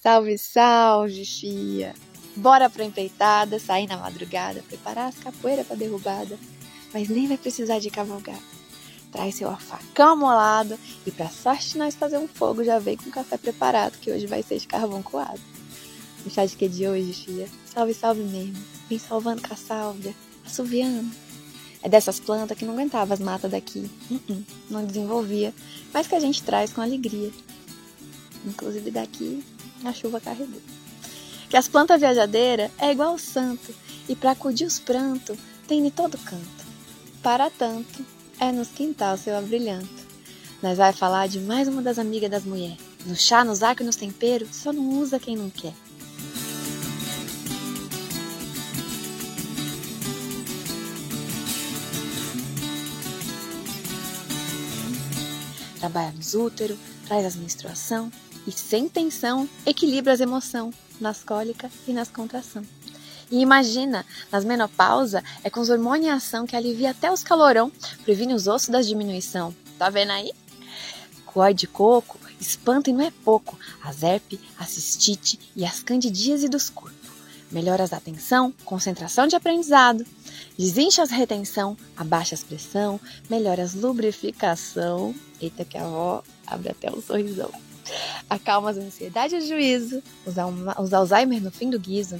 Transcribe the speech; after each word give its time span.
Salve, 0.00 0.38
salve, 0.38 1.24
fia! 1.24 1.92
Bora 2.36 2.70
pra 2.70 2.84
empreitada, 2.84 3.58
sair 3.58 3.88
na 3.88 3.96
madrugada, 3.96 4.62
preparar 4.68 5.08
as 5.08 5.16
capoeiras 5.16 5.66
pra 5.66 5.74
derrubada, 5.74 6.38
mas 6.94 7.08
nem 7.08 7.26
vai 7.26 7.36
precisar 7.36 7.80
de 7.80 7.90
cavalgada. 7.90 8.38
Traz 9.10 9.34
seu 9.34 9.50
facão 9.56 10.16
molado 10.16 10.78
e 11.04 11.10
pra 11.10 11.28
sorte 11.28 11.76
nós 11.76 11.96
fazer 11.96 12.16
um 12.16 12.28
fogo 12.28 12.62
já 12.62 12.78
vem 12.78 12.96
com 12.96 13.10
café 13.10 13.36
preparado, 13.36 13.98
que 13.98 14.12
hoje 14.12 14.28
vai 14.28 14.40
ser 14.40 14.60
de 14.60 14.68
carvão 14.68 15.02
coado. 15.02 15.40
O 16.24 16.30
chá 16.30 16.46
de 16.46 16.54
que 16.54 16.68
de 16.68 16.86
hoje, 16.86 17.12
fia? 17.12 17.48
Salve, 17.66 17.92
salve 17.92 18.22
mesmo. 18.22 18.56
Vem 18.88 19.00
salvando 19.00 19.42
com 19.42 19.52
a 19.52 19.56
sálvia, 19.56 20.14
assoviando. 20.46 21.10
É 21.82 21.88
dessas 21.88 22.20
plantas 22.20 22.56
que 22.56 22.64
não 22.64 22.74
aguentava 22.74 23.14
as 23.14 23.20
matas 23.20 23.50
daqui. 23.50 23.90
Uh 24.08 24.14
-uh, 24.14 24.44
não 24.70 24.84
desenvolvia, 24.84 25.52
mas 25.92 26.06
que 26.06 26.14
a 26.14 26.20
gente 26.20 26.40
traz 26.44 26.72
com 26.72 26.80
alegria. 26.80 27.32
Inclusive 28.46 28.92
daqui 28.92 29.44
a 29.84 29.92
chuva 29.92 30.20
carregou. 30.20 30.60
Que 31.48 31.56
as 31.56 31.68
plantas 31.68 32.00
viajadeiras 32.00 32.70
é 32.78 32.92
igual 32.92 33.14
o 33.14 33.18
santo, 33.18 33.74
e 34.08 34.16
para 34.16 34.32
acudir 34.32 34.64
os 34.64 34.78
prantos 34.78 35.38
tem 35.66 35.82
de 35.82 35.90
todo 35.90 36.18
canto. 36.18 36.66
Para 37.22 37.50
tanto, 37.50 38.04
é 38.40 38.52
nos 38.52 38.68
quintal 38.68 39.16
seu 39.16 39.36
abrilhanto. 39.36 40.08
Nós 40.62 40.78
vai 40.78 40.92
falar 40.92 41.28
de 41.28 41.40
mais 41.40 41.68
uma 41.68 41.82
das 41.82 41.98
amigas 41.98 42.30
das 42.30 42.44
mulheres. 42.44 42.78
No 43.06 43.14
chá, 43.14 43.44
nos 43.44 43.62
arcos 43.62 43.82
e 43.82 43.86
nos 43.86 43.96
temperos, 43.96 44.48
só 44.54 44.72
não 44.72 45.00
usa 45.00 45.18
quem 45.18 45.36
não 45.36 45.50
quer. 45.50 45.74
Trabalha 55.78 56.12
nos 56.12 56.34
úteros, 56.34 56.76
traz 57.06 57.24
as 57.24 57.36
menstruação 57.36 58.10
e, 58.46 58.52
sem 58.52 58.88
tensão, 58.88 59.48
equilibra 59.66 60.12
as 60.12 60.20
emoções 60.20 60.74
nas 61.00 61.22
cólicas 61.22 61.72
e 61.86 61.92
nas 61.92 62.08
contração. 62.08 62.64
E 63.30 63.40
imagina, 63.40 64.06
nas 64.32 64.44
menopausa, 64.44 65.22
é 65.44 65.50
com 65.50 65.60
os 65.60 65.68
hormônios 65.68 66.06
em 66.06 66.10
ação 66.10 66.46
que 66.46 66.56
alivia 66.56 66.90
até 66.90 67.12
os 67.12 67.22
calorão, 67.22 67.70
previne 68.02 68.34
os 68.34 68.46
ossos 68.46 68.70
da 68.70 68.80
diminuição. 68.80 69.54
Tá 69.78 69.90
vendo 69.90 70.12
aí? 70.12 70.32
Coar 71.26 71.52
de 71.52 71.66
coco 71.66 72.18
espanta 72.40 72.90
e 72.90 72.92
não 72.92 73.04
é 73.04 73.10
pouco 73.10 73.58
as 73.82 74.02
herpes, 74.02 74.38
a 74.58 74.64
cistite 74.64 75.38
e 75.54 75.64
as 75.64 75.82
candidíase 75.82 76.48
dos 76.48 76.70
corpos. 76.70 76.96
Melhora 77.50 77.82
as 77.82 77.92
atenção, 77.92 78.52
concentração 78.64 79.26
de 79.26 79.34
aprendizado, 79.34 80.04
desincha 80.58 81.02
as 81.02 81.10
retenção, 81.10 81.76
abaixa 81.96 82.34
as 82.34 82.44
pressão, 82.44 83.00
melhora 83.28 83.62
as 83.62 83.74
lubrificação. 83.74 85.14
Eita 85.40 85.64
que 85.64 85.78
a 85.78 85.84
avó 85.84 86.22
abre 86.46 86.70
até 86.70 86.90
um 86.90 87.00
sorrisão. 87.00 87.50
Acalma 88.28 88.70
as 88.70 88.76
ansiedade 88.76 89.34
e 89.34 89.38
o 89.38 89.46
juízo, 89.46 90.02
os 90.26 90.92
Alzheimer 90.92 91.42
no 91.42 91.50
fim 91.50 91.70
do 91.70 91.78
guiso. 91.78 92.18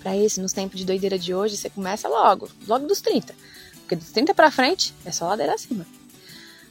Para 0.00 0.16
esse, 0.16 0.40
nos 0.40 0.52
tempos 0.52 0.78
de 0.78 0.86
doideira 0.86 1.18
de 1.18 1.34
hoje, 1.34 1.56
você 1.56 1.68
começa 1.68 2.08
logo, 2.08 2.48
logo 2.66 2.86
dos 2.86 3.00
30. 3.00 3.34
Porque 3.80 3.96
dos 3.96 4.10
30 4.10 4.34
para 4.34 4.50
frente 4.50 4.94
é 5.04 5.12
só 5.12 5.26
ladeira 5.26 5.54
acima. 5.54 5.86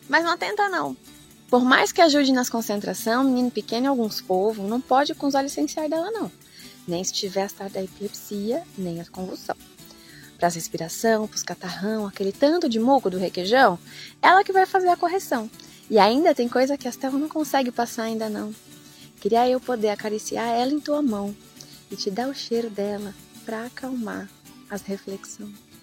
Mas 0.07 0.23
não 0.23 0.31
atenta 0.31 0.69
não. 0.69 0.95
Por 1.49 1.63
mais 1.63 1.91
que 1.91 2.01
ajude 2.01 2.31
nas 2.31 2.49
concentração, 2.49 3.23
menino 3.23 3.51
pequeno 3.51 3.85
e 3.85 3.87
alguns 3.87 4.19
povos, 4.19 4.67
não 4.67 4.81
pode 4.81 5.13
com 5.13 5.27
os 5.27 5.35
olhos 5.35 5.51
licenciar 5.51 5.87
dela 5.87 6.09
não. 6.11 6.31
Nem 6.87 7.03
se 7.03 7.13
tiver 7.13 7.43
a 7.43 7.45
estar 7.45 7.69
da 7.69 7.83
epilepsia, 7.83 8.63
nem 8.77 8.99
a 8.99 9.05
convulsão. 9.05 9.55
Para 10.37 10.47
as 10.47 10.55
respiração, 10.55 11.27
para 11.27 11.35
os 11.35 11.43
catarrão, 11.43 12.05
aquele 12.05 12.31
tanto 12.31 12.67
de 12.67 12.79
muco 12.79 13.09
do 13.09 13.17
requeijão, 13.17 13.79
ela 14.21 14.43
que 14.43 14.51
vai 14.51 14.65
fazer 14.65 14.89
a 14.89 14.97
correção. 14.97 15.49
E 15.89 15.99
ainda 15.99 16.33
tem 16.33 16.49
coisa 16.49 16.77
que 16.77 16.87
a 16.87 16.91
Stella 16.91 17.17
não 17.17 17.29
consegue 17.29 17.71
passar 17.71 18.03
ainda 18.03 18.27
não. 18.27 18.53
Queria 19.21 19.47
eu 19.47 19.59
poder 19.59 19.89
acariciar 19.89 20.47
ela 20.47 20.71
em 20.71 20.79
tua 20.79 21.01
mão 21.01 21.35
e 21.91 21.95
te 21.95 22.09
dar 22.09 22.27
o 22.27 22.33
cheiro 22.33 22.69
dela 22.69 23.13
para 23.45 23.65
acalmar 23.65 24.29
as 24.69 24.81
reflexões. 24.81 25.74